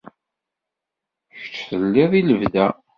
[1.33, 2.67] Kečč telliḍ i lebda.